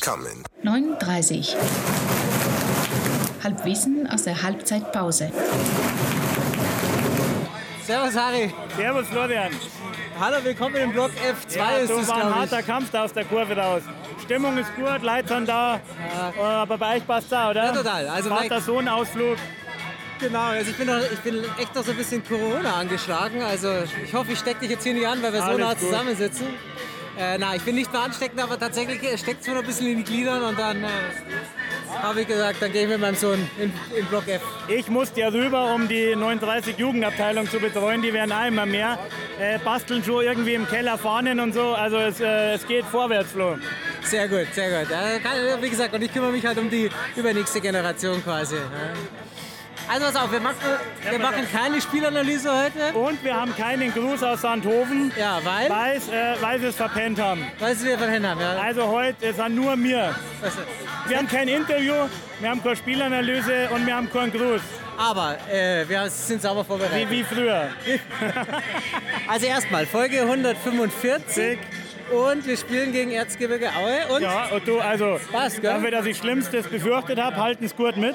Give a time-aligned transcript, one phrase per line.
[0.00, 0.42] coming.
[0.62, 1.56] 39.
[3.44, 5.30] Halbwissen aus der Halbzeitpause.
[7.86, 8.52] Servus Harry.
[8.76, 9.52] Servus Florian.
[10.18, 12.66] Hallo, willkommen im Block F2 Ja, ist so das, war ein harter ich.
[12.66, 13.82] Kampf da aus der Kurve raus.
[14.24, 15.76] Stimmung ist gut, Leute sind da.
[15.76, 17.64] Äh, Aber bei euch passt da, oder?
[17.66, 18.08] Ja, total.
[18.08, 19.36] Also Vater-Sohn-Ausflug.
[20.20, 23.42] Genau, also ich bin, noch, ich bin echt noch so ein bisschen Corona angeschlagen.
[23.42, 23.72] Also
[24.04, 25.80] ich hoffe, ich stecke dich jetzt hier nicht an, weil wir so Alles nah gut.
[25.80, 26.46] zusammensitzen.
[27.20, 29.88] Äh, na, ich bin nicht mehr ansteckend, aber tatsächlich steckt es mir noch ein bisschen
[29.88, 30.88] in die Gliedern und dann äh,
[32.02, 34.40] habe ich gesagt, dann gehe ich mit meinem Sohn in, in Block F.
[34.68, 38.00] Ich musste ja rüber, um die 39 Jugendabteilung zu betreuen.
[38.00, 38.98] Die werden auch immer mehr.
[39.38, 41.74] Äh, basteln schon irgendwie im Keller Fahnen und so.
[41.74, 43.58] Also es, äh, es geht vorwärts, Flo.
[44.02, 44.90] Sehr gut, sehr gut.
[44.90, 48.56] Äh, wie gesagt, und ich kümmere mich halt um die übernächste Generation quasi.
[49.92, 50.56] Also pass auf, wir machen,
[51.10, 52.96] wir machen keine Spielanalyse heute.
[52.96, 55.68] Und wir haben keinen Gruß aus Sandhofen, Ja, weil?
[55.68, 57.44] weil, äh, weil sie es verpennt haben.
[57.58, 58.52] Du, wir von Händen haben, ja?
[58.52, 60.14] Also heute sind nur wir.
[60.40, 61.10] Weißt du.
[61.10, 61.94] Wir haben kein Interview,
[62.38, 64.60] wir haben keine Spielanalyse und wir haben keinen Gruß.
[64.96, 67.10] Aber äh, wir sind sauber vorbereitet.
[67.10, 67.70] Wie, wie früher.
[69.26, 71.58] Also erstmal Folge 145
[72.10, 75.72] und wir spielen gegen Erzgebirge Aue und Ja, und du, also, Passt, gell?
[75.72, 78.14] dafür, dass ich Schlimmstes befürchtet habe, halten es gut mit.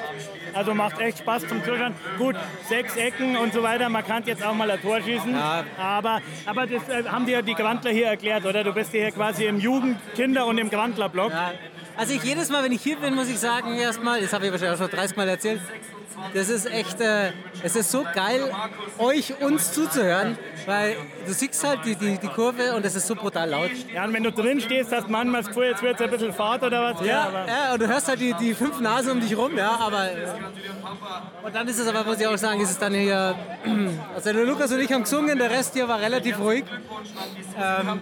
[0.53, 1.93] Also macht echt Spaß zum Zuschauen.
[2.17, 2.35] Gut,
[2.69, 5.33] sechs Ecken und so weiter, man kann jetzt auch mal ein Tor schießen.
[5.33, 5.63] Ja.
[5.77, 8.63] Aber, aber das äh, haben dir die Grandler hier erklärt, oder?
[8.63, 11.31] Du bist hier quasi im Jugend-, Kinder- und im Grandler-Block.
[11.31, 11.51] ja,
[11.97, 14.51] also ich jedes Mal, wenn ich hier bin, muss ich sagen, erstmal, das habe ich
[14.51, 15.61] wahrscheinlich auch schon 30 Mal erzählt,
[16.33, 17.31] das ist echt, äh,
[17.63, 18.51] es ist so geil,
[18.97, 23.15] euch, uns zuzuhören, weil du siehst halt die, die, die Kurve und es ist so
[23.15, 23.71] brutal laut.
[23.93, 26.09] Ja, und wenn du drin stehst, hast du manchmal das Gefühl, jetzt wird es ein
[26.09, 27.05] bisschen Fahrt oder was?
[27.05, 29.77] Ja, aber ja, und du hörst halt die, die fünf Nasen um dich rum, ja,
[29.79, 30.09] aber.
[31.43, 33.35] Und dann ist es aber, muss ich auch sagen, ist es dann hier.
[34.15, 36.63] Also der Lukas und ich haben gesungen, der Rest hier war relativ ruhig.
[37.61, 37.99] Ähm,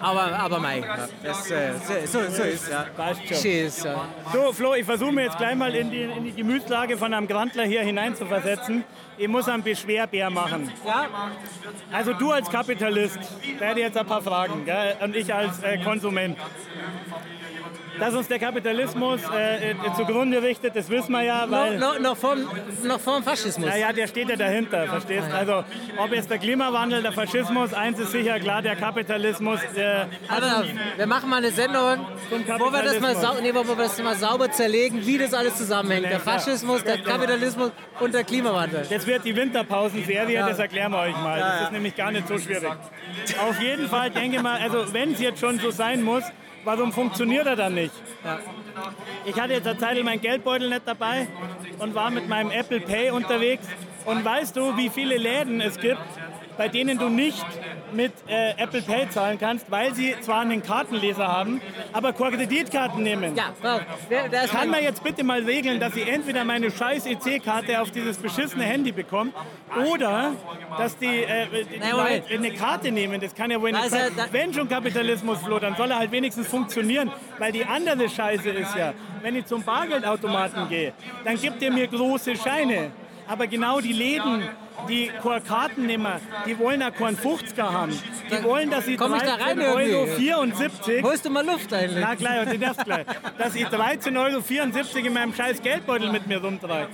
[0.00, 1.72] aber, aber mei, ja, das, äh,
[2.06, 2.86] so, so ist ja.
[2.96, 3.36] Schon.
[3.36, 4.08] Tschüss, ja.
[4.32, 7.26] So, Flo, ich versuche mir jetzt gleich mal in die, in die Gemütslage von einem
[7.26, 8.84] Grandler hier hineinzuversetzen.
[9.16, 10.70] Ich muss einen Beschwerbär machen.
[10.86, 11.08] ja?
[11.92, 13.18] Also du als Kapitalist,
[13.58, 14.96] werde jetzt ein paar Fragen, gell?
[15.00, 16.38] und ich als äh, Konsument.
[17.98, 21.78] Dass uns der Kapitalismus äh, äh, zugrunde richtet, das wissen wir ja, Noch, weil...
[21.78, 22.46] noch, noch, vorm,
[22.84, 23.66] noch vorm Faschismus.
[23.68, 25.28] Naja, der steht ja dahinter, verstehst?
[25.32, 25.64] Also,
[25.96, 29.60] ob jetzt der Klimawandel, der Faschismus, eins ist sicher klar, der Kapitalismus.
[29.74, 30.64] Äh, Aber
[30.96, 32.06] wir machen mal eine Sendung,
[32.58, 36.06] wo wir, das mal nee, wo wir das mal sauber zerlegen, wie das alles zusammenhängt.
[36.06, 38.86] Der Faschismus, der Kapitalismus und der Klimawandel.
[38.88, 40.48] Das wird die Winterpausenserie, Ja.
[40.48, 41.38] das erklären wir euch mal.
[41.38, 42.70] Das ist nämlich gar nicht so schwierig.
[43.48, 46.24] Auf jeden Fall denke ich mal, also wenn es jetzt schon so sein muss,
[46.64, 47.92] warum funktioniert er dann nicht?
[48.24, 48.38] Ja.
[49.24, 51.28] Ich hatte jetzt eine Zeit meinen Geldbeutel nicht dabei
[51.78, 53.66] und war mit meinem Apple Pay unterwegs.
[54.04, 56.00] Und weißt du, wie viele Läden es gibt,
[56.58, 57.46] bei denen du nicht
[57.92, 63.34] mit äh, Apple Pay zahlen kannst, weil sie zwar einen Kartenleser haben, aber Kreditkarten nehmen?
[63.36, 63.54] Ja,
[64.42, 68.18] ist Kann man jetzt bitte mal regeln, dass ich entweder meine scheiß EC-Karte auf dieses
[68.18, 69.30] beschissene Handy bekomme
[69.90, 70.32] oder
[70.76, 73.20] dass die, äh, die Nein, eine Karte nehmen.
[73.20, 74.10] Das kann ja wohl nicht sein.
[74.16, 77.10] da- Wenn schon Kapitalismus, Flo, dann soll er halt wenigstens funktionieren.
[77.38, 78.92] Weil die andere Scheiße ist ja,
[79.22, 80.92] wenn ich zum Bargeldautomaten gehe,
[81.24, 82.90] dann gibt er mir große Scheine.
[83.28, 84.42] Aber genau die Läden,
[84.88, 85.10] die
[85.46, 86.12] Karten nehmen,
[86.46, 87.98] die wollen auch keinen 50er haben.
[88.30, 90.22] Die wollen, dass ich komm ich da rein 13,74 Euro irgendwie?
[90.22, 92.04] 74 Holst du mal Luft eigentlich?
[92.04, 93.06] na gleich, und du darfst gleich.
[93.38, 96.88] Dass ich 13,74 Euro in meinem scheiß Geldbeutel mit mir rumtrage.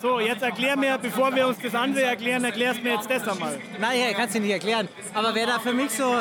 [0.00, 3.58] So, jetzt erklär mir, bevor wir uns das andere erklären, erklärst mir jetzt das einmal.
[3.78, 4.88] Naja, kannst du nicht erklären.
[5.14, 6.14] Aber wer da für mich so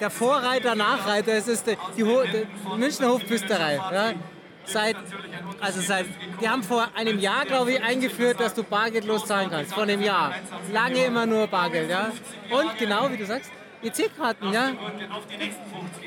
[0.00, 2.46] der Vorreiter, Nachreiter ist, ist die, Ho die
[2.76, 3.76] Münchner Hofküsterei.
[3.76, 4.12] Ja?
[4.64, 4.96] Seit,
[5.60, 6.06] also seit,
[6.40, 9.72] die haben vor einem Jahr, glaube ich, eingeführt, dass du bargeldlos zahlen kannst.
[9.74, 10.34] Vor einem Jahr.
[10.72, 12.10] Lange immer nur Bargeld, ja.
[12.50, 13.50] Und genau, wie du sagst,
[13.82, 14.72] EC-Karten, ja.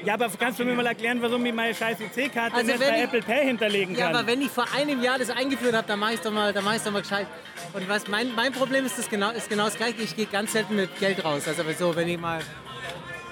[0.04, 2.98] Ja, aber kannst du mir mal erklären, warum ich meine scheiß EC-Karte Also nicht bei
[2.98, 4.16] ich- Apple Pay hinterlegen Ja, kann?
[4.16, 6.64] aber wenn ich vor einem Jahr das eingeführt habe, dann mache ich doch mal, dann
[6.64, 7.28] doch mal gescheit.
[7.74, 10.02] Und was mein, mein Problem ist, das genau, ist genau das gleiche.
[10.02, 11.48] Ich gehe ganz selten mit Geld raus.
[11.48, 12.40] Also so, wenn ich mal.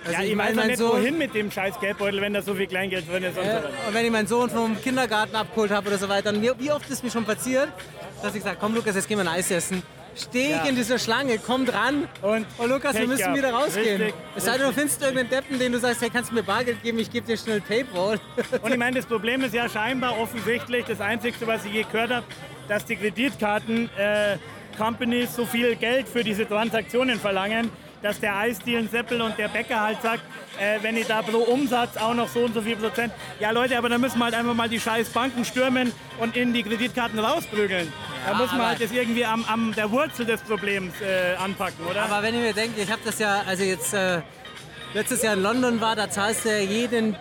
[0.07, 2.33] Also ja, ich, mein, weiß ja mein nicht, Sohn- wohin mit dem scheiß Geldbeutel, wenn
[2.33, 3.49] da so viel Kleingeld drin ist und so
[3.87, 6.89] und wenn ich meinen Sohn vom Kindergarten abgeholt habe oder so weiter, dann, wie oft
[6.89, 7.67] ist mir schon passiert,
[8.23, 9.83] dass ich sage, komm Lukas, jetzt gehen wir ein Eis essen.
[10.15, 10.69] Stehe ich Ja.
[10.69, 13.37] in dieser Schlange, komm dran Und oh Lukas, wir Pech müssen gehabt.
[13.37, 14.01] wieder rausgehen.
[14.01, 16.41] Richtig, es sei denn, du findest irgendeinen Deppen, den du sagst, hey, kannst du mir
[16.41, 18.19] Bargeld geben, ich gebe dir schnell Paypal.
[18.63, 22.09] Und ich meine, das Problem ist ja scheinbar offensichtlich, das Einzige, was ich je gehört
[22.11, 22.25] habe,
[22.67, 24.37] dass die Kreditkarten äh,
[24.75, 27.69] Companies so viel Geld für diese Transaktionen verlangen,
[28.01, 30.21] dass der Eisdielen Seppel und der Bäcker halt sagt,
[30.59, 33.13] äh, wenn ich da pro Umsatz auch noch so und so viel Prozent.
[33.39, 36.53] Ja Leute, aber dann müssen wir halt einfach mal die scheiß Banken stürmen und in
[36.53, 37.91] die Kreditkarten rausprügeln.
[38.25, 42.03] da muss man halt das irgendwie am, am der Wurzel des Problems äh, anpacken, oder?
[42.03, 44.21] Aber wenn ich mir denke, ich habe das ja, also jetzt äh,
[44.93, 47.15] letztes Jahr in London war, da zahlst du ja jeden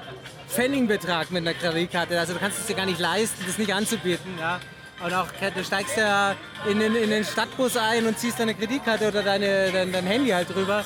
[0.49, 2.19] Pfenningbetrag mit einer Kreditkarte.
[2.19, 4.39] Also du kannst es dir gar nicht leisten, das nicht anzubieten.
[4.39, 4.61] Ja.
[5.03, 6.35] Und auch du steigst ja
[6.69, 10.31] in den, in den Stadtbus ein und ziehst deine Kreditkarte oder deine, dein, dein Handy
[10.31, 10.85] halt drüber.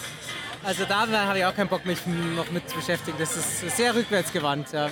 [0.65, 3.17] Also da habe ich auch keinen Bock, mich noch mit zu beschäftigen.
[3.19, 4.73] Das ist sehr rückwärtsgewandt.
[4.73, 4.91] Ja,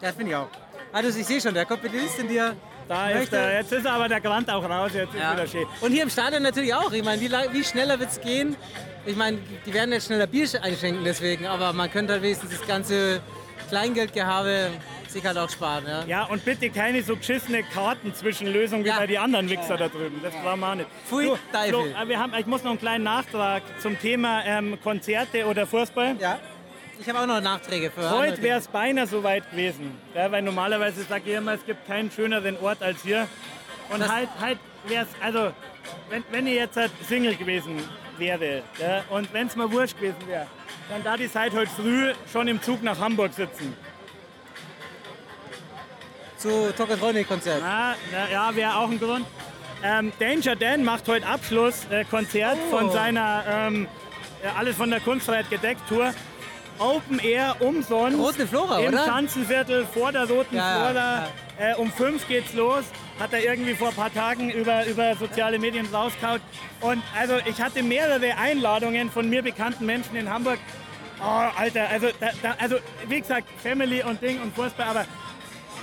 [0.00, 0.48] ja finde ich auch.
[0.92, 2.56] Also ich sehe schon, der Kompetenz in dir.
[2.88, 5.32] Da ist er, jetzt ist aber der Quant auch raus, jetzt ist Ja.
[5.32, 5.64] wieder schön.
[5.80, 6.90] Und hier im Stadion natürlich auch.
[6.90, 8.56] Ich meine, wie, wie schneller wird es gehen?
[9.06, 12.66] Ich meine, die werden jetzt schneller Bier einschenken deswegen, aber man könnte halt wenigstens das
[12.66, 13.20] ganze
[13.68, 14.70] Kleingeldgehabe
[15.12, 15.84] sich halt auch sparen.
[15.86, 16.04] Ja.
[16.06, 18.98] Ja, und bitte keine so geschissene Kartenzwischenlösung wie Ja.
[18.98, 20.20] bei die anderen Wichser da drüben.
[20.22, 20.88] Das brauchen wir auch nicht.
[21.08, 21.70] Pfui, So, Teufel.
[21.70, 25.66] Flo, äh, wir haben, ich muss noch einen kleinen Nachtrag zum Thema ähm, Konzerte oder
[25.66, 26.16] Fußball.
[26.18, 26.38] ja.
[27.02, 29.96] Ich habe auch noch Nachträge für Heute wäre es beinahe so weit gewesen.
[30.14, 33.26] Ja, weil normalerweise sage ich immer, es gibt keinen schöneren Ort als hier.
[33.88, 35.50] Und Das- halt, halt wäre es, also,
[36.10, 37.82] wenn, wenn ich jetzt halt Single gewesen
[38.18, 40.46] wäre ja, und wenn es mir wurscht gewesen wäre,
[40.90, 43.74] dann da die seit heute früh schon im Zug nach Hamburg sitzen.
[46.40, 47.62] Zu Tokotronic-Konzert.
[48.32, 49.26] Ja, wäre auch ein Grund.
[49.82, 52.76] Ähm, Danger Dan macht heute Abschlusskonzert äh, Oh.
[52.78, 53.86] von seiner ähm,
[54.44, 56.12] ja, Alles von der Kunstfreiheit gedeckt Tour.
[56.78, 58.18] Open Air umsonst.
[58.18, 59.04] Rote Flora, Im oder?
[59.04, 61.26] Schanzenviertel vor der Roten Ja, ja, Flora.
[61.58, 62.84] Äh, um fünf geht's los.
[63.18, 66.40] Hat er irgendwie vor ein paar Tagen über, über soziale Medien rauskaut.
[66.80, 70.58] Und also ich hatte mehrere Einladungen von mir bekannten Menschen in Hamburg.
[71.22, 72.76] Oh, Alter, also, da, da, also
[73.08, 75.04] wie gesagt, Family und Ding und Fußball, aber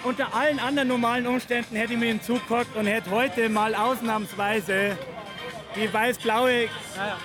[0.07, 3.75] unter allen anderen normalen Umständen hätte ich mir den Zug gehockt und hätte heute mal
[3.75, 4.97] ausnahmsweise
[5.75, 6.69] die weiß-blaue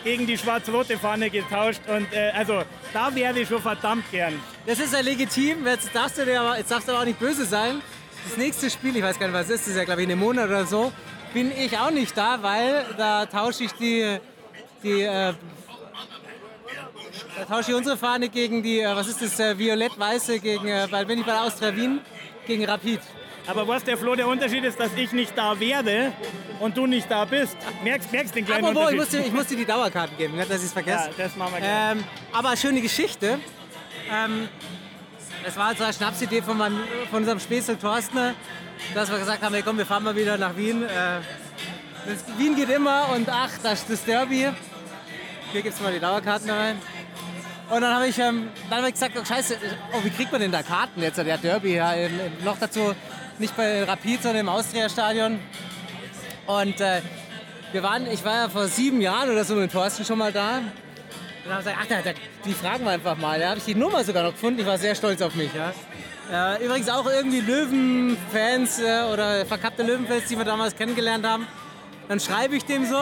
[0.04, 1.80] gegen die schwarz-rote Fahne getauscht.
[1.86, 2.62] Und äh, also
[2.92, 4.34] da wäre ich schon verdammt gern.
[4.66, 5.64] Das ist ja legitim.
[5.64, 7.80] Jetzt darfst du aber, jetzt darfst du aber auch nicht böse sein.
[8.28, 10.12] Das nächste Spiel, ich weiß gar nicht, was ist, das ist ja glaube ich in
[10.12, 10.92] einem Monat oder so,
[11.32, 14.18] bin ich auch nicht da, weil da tausche ich die,
[14.82, 15.32] die äh,
[17.38, 20.86] da tausche ich unsere Fahne gegen die, äh, was ist das, äh, violett-weiße gegen, äh,
[20.90, 22.00] weil bin ich bei Austria Wien
[22.46, 23.00] gegen Rapid.
[23.46, 26.12] Aber was der Flo, der Unterschied ist, dass ich nicht da werde
[26.60, 27.56] und du nicht da bist.
[27.82, 29.18] Merkst, merkst den kleinen Apropos, ich Unterschied?
[29.18, 31.08] musste, ich musste die Dauerkarten geben, nicht, dass ich es vergesse.
[31.16, 32.00] ja, das machen wir gerne.
[32.00, 33.40] Ähm, aber schöne Geschichte.
[34.10, 34.48] Ähm,
[35.44, 36.80] es war so eine Schnapsidee von, meinem,
[37.10, 38.34] von unserem Späßel Thorsten,
[38.94, 40.84] dass wir gesagt haben, hey, komm, wir fahren mal wieder nach Wien.
[40.84, 40.88] Äh,
[42.06, 44.48] das, Wien geht immer und ach, das ist das Derby.
[45.52, 46.80] Hier gibt es mal die Dauerkarten da rein.
[47.72, 49.56] Und dann habe ich, ähm, hab ich gesagt, oh, scheiße,
[49.94, 51.16] oh, wie kriegt man denn da Karten jetzt?
[51.16, 51.94] Der Derby, ja,
[52.44, 52.94] noch dazu
[53.38, 55.40] nicht bei Rapid, sondern im Austria-Stadion.
[56.46, 57.00] Und äh,
[57.72, 60.58] wir waren, ich war ja vor sieben Jahren oder so mit Thorsten schon mal da.
[60.58, 60.64] Und
[61.46, 62.12] dann haben gesagt, ach, da,
[62.44, 63.40] die fragen wir einfach mal.
[63.40, 64.60] Da habe ich die Nummer sogar noch gefunden.
[64.60, 65.50] Ich war sehr stolz auf mich.
[65.54, 66.56] Ja.
[66.56, 71.46] Äh, übrigens auch irgendwie Löwenfans äh, oder verkappte Löwenfans, die wir damals kennengelernt haben.
[72.06, 73.00] Dann schreibe ich dem so.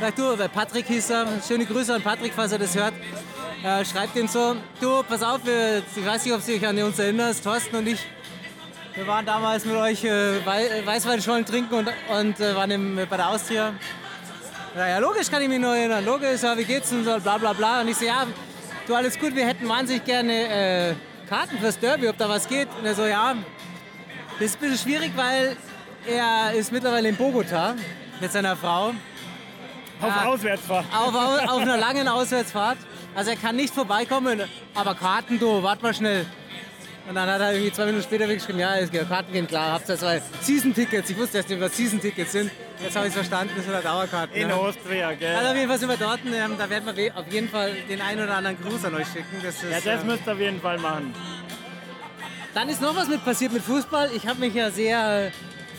[0.00, 1.26] Sag du, Patrick hieß er.
[1.46, 2.94] Schöne Grüße an Patrick, falls er das hört.
[3.64, 6.76] Äh, schreibt dem so, du, pass auf, wir, ich weiß nicht, ob du dich an
[6.82, 8.00] uns erinnerst, Thorsten und ich.
[8.94, 13.16] Wir waren damals mit euch äh, Wei- Weißweinschollen trinken und, und äh, waren im, bei
[13.16, 13.72] der Austria.
[14.76, 16.04] Ja, ja, logisch kann ich mich nur erinnern.
[16.04, 17.80] Logisch, ja, wie geht's und so, bla bla bla.
[17.82, 18.26] Und ich so, ja,
[18.86, 20.32] du, alles gut, wir hätten wahnsinnig gerne
[20.90, 20.94] äh,
[21.28, 22.68] Karten fürs Derby, ob da was geht.
[22.78, 23.34] Und er so, ja,
[24.38, 25.56] das ist ein bisschen schwierig, weil
[26.06, 27.74] er ist mittlerweile in Bogota
[28.20, 28.88] mit seiner Frau
[30.00, 30.24] Auf ja.
[30.24, 30.84] Auswärtsfahrt.
[30.94, 32.78] auf, auf, auf einer langen Auswärtsfahrt.
[33.14, 34.40] Also er kann nicht vorbeikommen,
[34.74, 36.24] aber Karten, du, warte mal schnell.
[37.08, 39.72] Und dann hat er irgendwie zwei Minuten später geschrieben, ja, es geht- Karten gehen klar,
[39.72, 41.10] habt ihr zwei Season-Tickets.
[41.10, 42.50] Ich wusste erst nicht, was Season-Tickets sind.
[42.80, 44.36] Jetzt habe ich es verstanden, das sind halt Dauerkarten.
[44.36, 44.54] In ja.
[44.54, 45.34] Austria, gell?
[45.34, 48.00] Also auf jeden Fall sind wir dort, ähm, da werden wir auf jeden Fall den
[48.00, 49.36] einen oder anderen Gruß an euch schicken.
[49.42, 51.12] Das ist, ja, das äh, müsst ihr auf jeden Fall machen.
[52.54, 54.10] dann ist noch was mit passiert mit Fußball.
[54.14, 55.30] Ich habe mich ja sehr äh,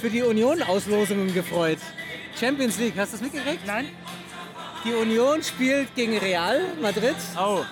[0.01, 1.79] für die Union-Auslosungen gefreut.
[2.39, 3.65] Champions League, hast du das mitgekriegt?
[3.65, 3.89] Nein?
[4.85, 7.15] Die Union spielt gegen Real Madrid.
[7.39, 7.63] Oh,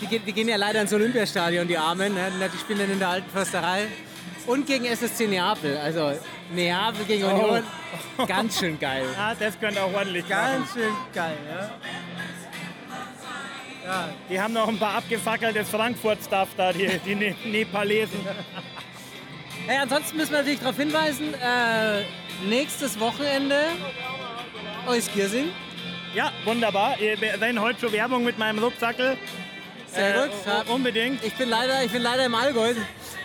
[0.00, 2.14] Die, gehen- die gehen ja leider ins Olympiastadion, die Armen.
[2.14, 2.30] Ne?
[2.52, 3.86] Die spielen dann in der alten Försterei.
[4.46, 5.76] Und gegen SSC Neapel.
[5.78, 6.12] Also
[6.52, 7.62] Neapel gegen Union.
[8.28, 9.04] Ganz schön geil.
[9.18, 10.58] ah, das könnte auch ordentlich machen.
[10.58, 11.70] Ganz schön geil, ja.
[13.86, 18.18] Ja, Die haben noch ein paar abgefackeltes Frankfurt-Stuff da, die, die ne Nepalesen.
[19.66, 22.02] Hey, ansonsten müssen wir natürlich darauf hinweisen, äh,
[22.48, 23.58] nächstes Wochenende
[24.86, 25.50] Euskirchen.
[26.14, 26.96] Ja, wunderbar.
[26.98, 29.16] Wir werden heute schon Werbung mit meinem Rucksackel.
[29.92, 30.30] Sehr gut.
[30.46, 30.62] Äh, Ja.
[30.72, 31.24] unbedingt.
[31.24, 32.74] Ich bin leider, ich bin leider im Allgäu,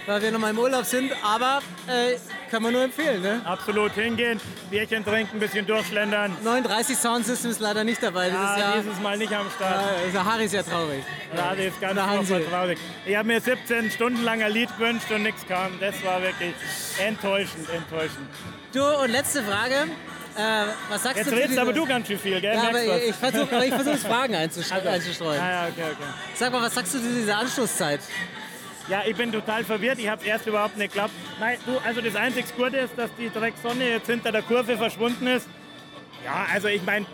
[0.06, 2.16] weil wir noch mal im Urlaub sind, aber äh,
[2.50, 3.22] kann man nur empfehlen.
[3.22, 3.42] Ne?
[3.46, 4.40] Absolut hingehen,
[4.72, 6.36] Bierchen trinken, ein bisschen durchschlendern.
[6.44, 8.28] 39 Sound System ist leider nicht dabei.
[8.30, 9.84] Ja, ist ja, dieses Mal nicht am Start.
[10.08, 11.04] äh, der Harry ist ja traurig.
[11.36, 12.00] Ja, das ist ganz
[12.50, 12.78] traurig.
[13.06, 15.80] Ich habe mir 17 Stunden lang ein Lied gewünscht und nichts kam.
[15.80, 16.54] Das war wirklich
[17.00, 18.28] enttäuschend, enttäuschend.
[18.74, 19.88] Du, und letzte Frage.
[20.38, 20.42] Äh,
[20.90, 22.56] was sagst Jetzt du zu redest aber du ganz schön viel, gell?
[22.56, 24.90] Ja, aber ich, ich versuche ich versuch, Fragen Also.
[24.90, 25.42] einzustreuen.
[25.42, 26.10] Ah, ja, okay, okay.
[26.36, 28.00] Sag mal, was sagst du zu dieser Anschlusszeit?
[28.88, 30.00] Ja, ich bin total verwirrt.
[30.00, 31.14] Ich habe erst überhaupt nicht geglaubt.
[31.40, 35.28] Nein, du, also das einzige Gute ist, dass die Drecksonne jetzt hinter der Kurve verschwunden
[35.28, 35.48] ist.
[36.26, 37.06] Ja, also ich meine,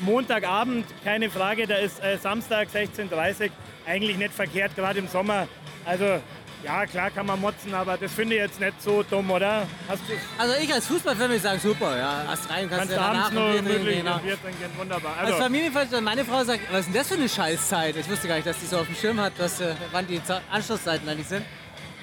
[0.00, 3.50] Montagabend, keine Frage, da ist äh, Samstag 16.30 Uhr
[3.86, 5.48] eigentlich nicht verkehrt, gerade im Sommer.
[5.84, 6.20] Also
[6.64, 9.66] ja, klar kann man motzen, aber das finde ich jetzt nicht so dumm, oder?
[9.88, 12.24] Hast du Also ich als Fußballfan würde sagen, super, ja.
[12.30, 14.14] Erst rein kannst, kannst du danach abends ein noch Bier trinken, möglich genau.
[14.16, 15.16] ein Bier trinken, wunderbar.
[15.18, 17.96] Als Also, Familienvater, meine Frau sagt, was ist denn das für eine Scheißzeit?
[17.96, 20.20] Ich wusste gar nicht, dass die so auf dem Schirm hat, dass, äh, wann die
[20.50, 21.44] Anschlusszeiten eigentlich sind.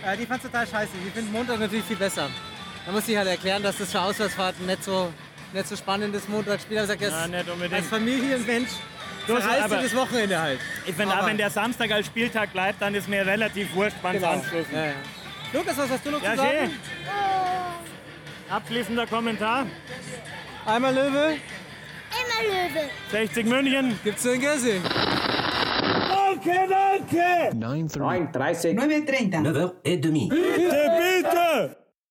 [0.06, 0.92] Äh, die fand total scheiße.
[1.06, 2.30] Die findet Montag natürlich viel besser.
[2.86, 5.12] Da muss ich halt erklären, dass das für Auswärtsfahrten nicht so,
[5.54, 6.80] nicht so spannend ist, Montagsspiel.
[6.80, 7.74] Aber ich sag, Ja, jetzt, nicht unbedingt.
[7.76, 8.70] als Familienmensch
[9.28, 10.60] so, verreist du aber- das Wochenende halt.
[10.86, 14.22] ich finde, wenn der Samstag als Spieltag bleibt, dann ist mir relativ wurscht, wann es
[14.22, 14.34] Genau.
[14.34, 14.74] anschließen.
[14.74, 14.92] Ja, ja.
[15.54, 16.50] Lukas, was hast du noch Ja, zu sagen?
[16.60, 16.72] schön.
[18.50, 19.66] Abschließender Kommentar.
[20.66, 21.38] Einmal Löwe.
[22.12, 22.90] Immer Löwe.
[23.12, 24.00] 60 München.
[24.04, 24.82] Gibt's den Gersing?
[26.10, 27.56] Danke, danke.
[27.56, 28.74] 9.30.
[28.74, 28.74] 9h30.
[28.76, 29.32] 9h30.
[29.84, 30.30] 9h30.
[30.30, 31.78] Bitte, bitte.